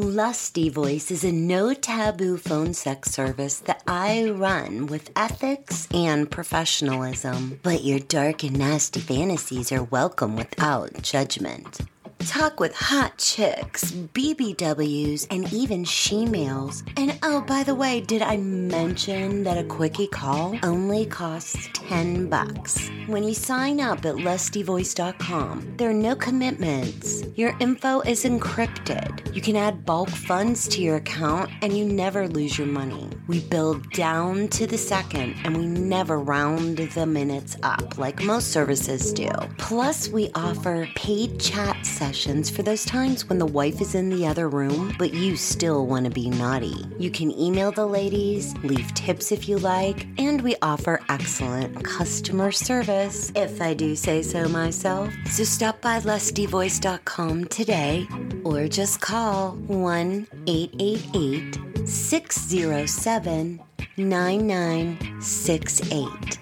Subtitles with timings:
[0.00, 6.30] Lusty Voice is a no taboo phone sex service that I run with ethics and
[6.30, 7.58] professionalism.
[7.64, 11.80] But your dark and nasty fantasies are welcome without judgment.
[12.26, 16.82] Talk with hot chicks, BBWs, and even she-males.
[16.96, 22.28] And oh, by the way, did I mention that a quickie call only costs 10
[22.28, 22.90] bucks?
[23.06, 27.24] When you sign up at lustyvoice.com, there are no commitments.
[27.36, 29.34] Your info is encrypted.
[29.34, 33.08] You can add bulk funds to your account and you never lose your money.
[33.28, 38.48] We bill down to the second and we never round the minutes up like most
[38.48, 39.30] services do.
[39.56, 44.26] Plus, we offer paid chat sessions for those times when the wife is in the
[44.26, 46.86] other room, but you still want to be naughty.
[46.98, 52.50] You can email the ladies, leave tips if you like, and we offer excellent customer
[52.50, 55.12] service, if I do say so myself.
[55.26, 58.08] So stop by lustyvoice.com today
[58.42, 63.60] or just call 1 888 607
[63.98, 66.38] 9968.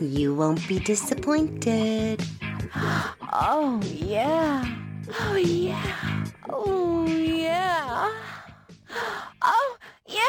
[0.00, 2.24] You won't be disappointed.
[3.32, 4.64] Oh, yeah.
[5.18, 6.24] Oh, yeah.
[6.48, 8.12] Oh, yeah.
[9.42, 9.76] Oh,
[10.06, 10.22] yeah.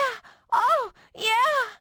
[0.52, 1.78] Oh, yeah.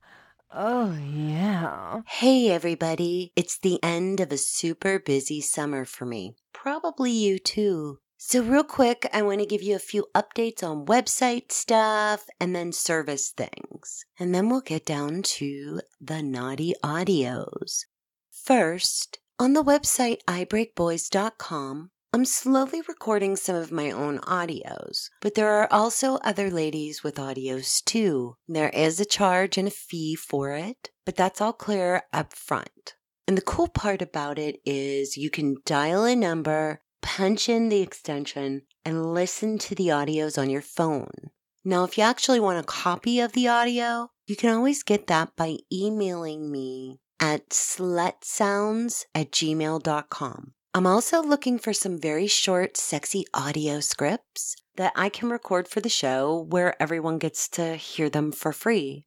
[0.52, 2.00] Oh, yeah.
[2.06, 3.32] Hey, everybody.
[3.36, 6.36] It's the end of a super busy summer for me.
[6.52, 8.00] Probably you too.
[8.18, 12.54] So, real quick, I want to give you a few updates on website stuff and
[12.54, 14.04] then service things.
[14.18, 17.86] And then we'll get down to the naughty audios.
[18.30, 25.48] First, on the website iBreakBoys.com, I'm slowly recording some of my own audios, but there
[25.48, 28.34] are also other ladies with audios too.
[28.48, 32.96] There is a charge and a fee for it, but that's all clear up front.
[33.28, 37.80] And the cool part about it is you can dial a number, punch in the
[37.80, 41.30] extension, and listen to the audios on your phone.
[41.64, 45.36] Now, if you actually want a copy of the audio, you can always get that
[45.36, 50.54] by emailing me at slutsounds at gmail.com.
[50.72, 55.80] I'm also looking for some very short, sexy audio scripts that I can record for
[55.80, 59.06] the show where everyone gets to hear them for free.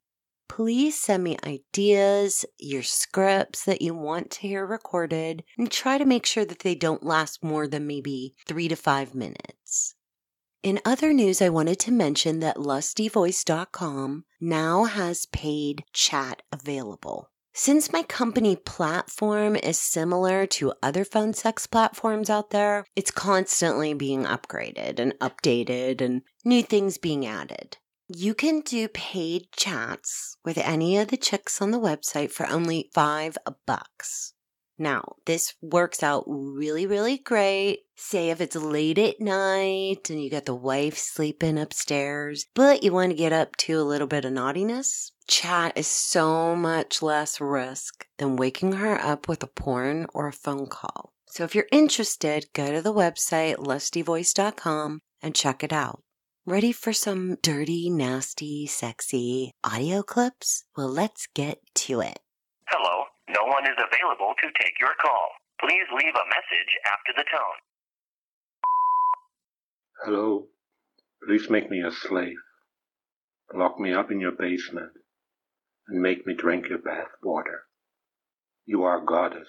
[0.49, 6.03] Please send me ideas, your scripts that you want to hear recorded, and try to
[6.03, 9.95] make sure that they don't last more than maybe three to five minutes.
[10.63, 17.29] In other news, I wanted to mention that lustyvoice.com now has paid chat available.
[17.55, 23.93] Since my company platform is similar to other phone sex platforms out there, it's constantly
[23.93, 27.77] being upgraded and updated and new things being added.
[28.07, 32.89] You can do paid chats with any of the chicks on the website for only
[32.91, 33.37] five
[33.67, 34.33] bucks.
[34.79, 37.81] Now, this works out really, really great.
[37.95, 42.91] Say if it's late at night and you got the wife sleeping upstairs, but you
[42.91, 45.12] want to get up to a little bit of naughtiness.
[45.27, 50.33] Chat is so much less risk than waking her up with a porn or a
[50.33, 51.13] phone call.
[51.27, 56.03] So if you're interested, go to the website lustyvoice.com and check it out.
[56.45, 60.65] Ready for some dirty, nasty, sexy audio clips?
[60.75, 62.19] Well, let's get to it.
[62.67, 65.29] Hello, no one is available to take your call.
[65.61, 67.59] Please leave a message after the tone.
[70.03, 70.47] Hello,
[71.25, 72.35] please make me a slave.
[73.53, 74.91] Lock me up in your basement
[75.87, 77.63] and make me drink your bath water.
[78.65, 79.47] You are a goddess.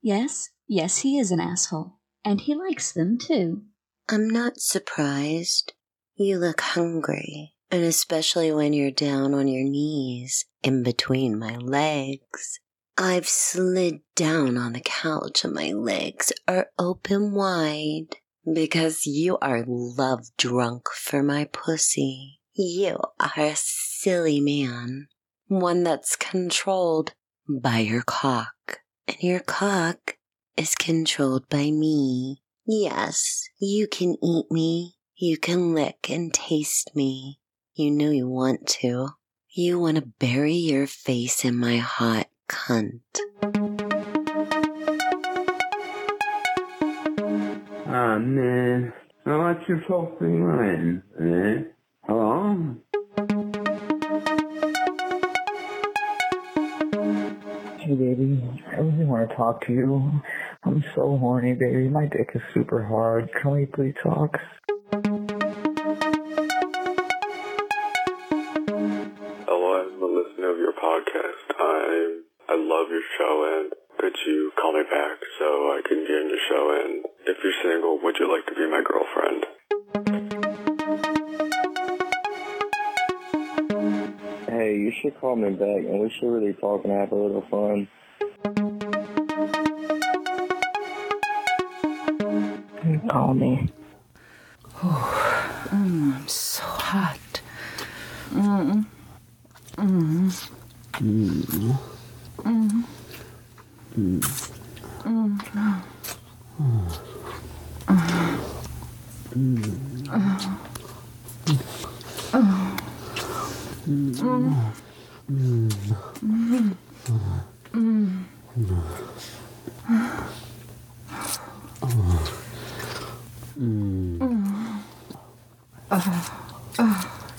[0.00, 1.98] Yes, yes, he is an asshole.
[2.24, 3.62] And he likes them too.
[4.08, 5.72] I'm not surprised.
[6.16, 12.60] You look hungry, and especially when you're down on your knees in between my legs.
[12.98, 18.16] I've slid down on the couch and my legs are open wide
[18.52, 22.40] because you are love drunk for my pussy.
[22.54, 25.08] You are a silly man,
[25.48, 27.14] one that's controlled
[27.48, 30.16] by your cock, and your cock
[30.56, 32.42] is controlled by me.
[32.66, 34.94] Yes, you can eat me.
[35.16, 37.40] You can lick and taste me.
[37.74, 39.08] You know you want to.
[39.50, 43.00] You want to bury your face in my hot cunt.
[47.86, 48.92] Ah, man.
[49.26, 51.71] Now what's your fucking line, man?
[59.22, 60.22] Want to talk to you.
[60.64, 61.88] I'm so horny, baby.
[61.88, 63.32] My dick is super hard.
[63.32, 64.40] Can we please talk?
[69.46, 71.54] Hello, I'm a listener of your podcast.
[71.58, 76.16] I I love your show, and could you call me back so I can get
[76.16, 76.80] in your show?
[76.84, 79.46] And if you're single, would you like to be my girlfriend?
[84.48, 87.44] Hey, you should call me back and we should really talk and have a little
[87.50, 87.88] fun.
[93.08, 93.68] Call me.
[94.82, 97.18] Oh, I'm so hot.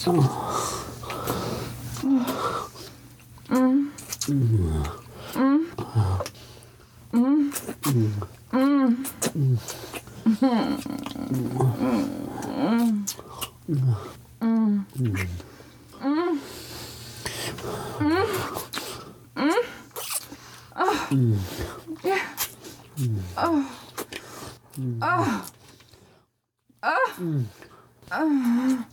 [0.03, 0.19] Sånn.
[2.03, 2.25] Mm.
[5.37, 5.63] Mm.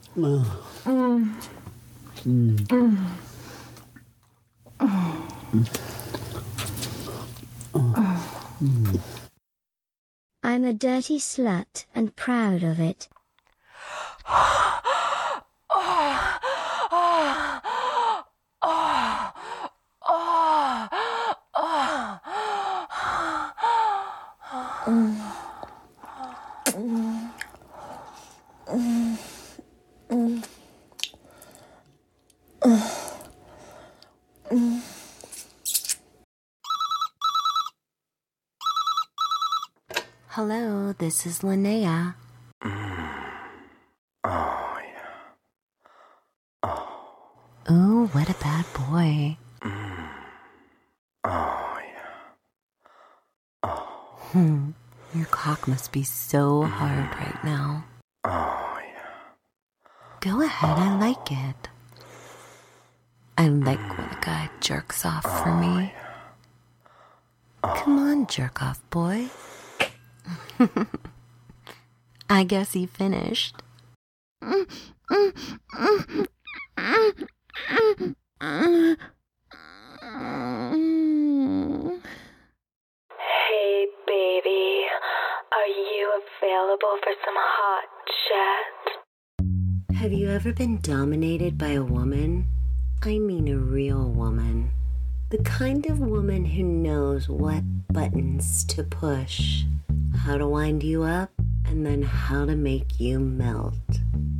[0.07, 0.11] Mm.
[0.17, 0.70] Mm.
[0.87, 1.35] I'm
[10.65, 13.09] a dirty slut and proud of it.
[24.91, 25.20] Mm.
[40.35, 42.15] Hello, this is Linnea.
[42.63, 43.11] Mm.
[44.23, 45.11] Oh yeah.
[46.63, 47.69] Oh.
[47.69, 49.37] Ooh, what a bad boy.
[49.61, 50.09] Mm.
[51.25, 52.15] Oh yeah.
[53.65, 53.79] Oh.
[54.31, 54.71] Hmm.
[55.17, 56.71] Your cock must be so mm.
[56.71, 57.83] hard right now.
[58.23, 59.11] Oh yeah.
[60.21, 60.99] Go ahead, I oh.
[61.01, 61.69] like it.
[63.37, 65.93] I like when a guy jerks off oh, for me.
[67.65, 69.29] Come on, jerk off, boy.
[72.31, 73.57] I guess he finished.
[74.41, 74.67] Hey,
[84.07, 84.87] baby.
[85.53, 87.89] Are you available for some hot
[88.29, 89.97] chat?
[89.97, 92.47] Have you ever been dominated by a woman?
[93.03, 94.71] I mean a real woman.
[95.31, 99.65] The kind of woman who knows what buttons to push,
[100.25, 101.31] how to wind you up,
[101.67, 103.73] and then how to make you melt.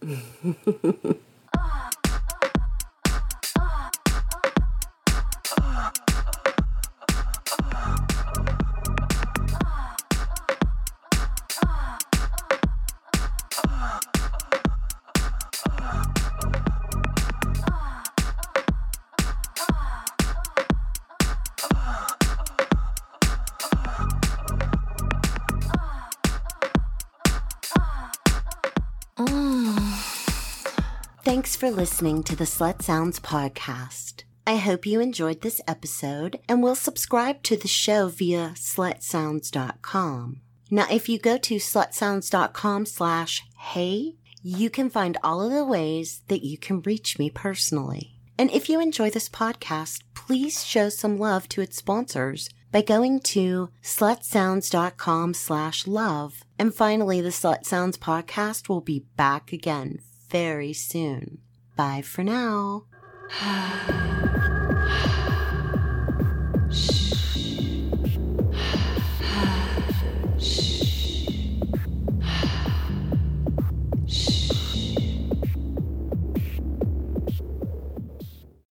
[31.62, 34.24] for listening to the Slut Sounds podcast.
[34.44, 40.40] I hope you enjoyed this episode and will subscribe to the show via slutsounds.com.
[40.72, 46.22] Now, if you go to slutsounds.com slash hey, you can find all of the ways
[46.26, 48.18] that you can reach me personally.
[48.36, 53.20] And if you enjoy this podcast, please show some love to its sponsors by going
[53.20, 56.42] to slutsounds.com slash love.
[56.58, 61.38] And finally, the Slut Sounds podcast will be back again very soon.
[61.76, 62.84] Bye for now.